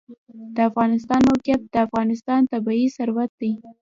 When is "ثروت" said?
2.97-3.31